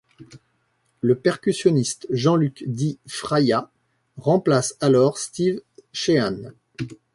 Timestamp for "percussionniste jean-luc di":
1.13-2.97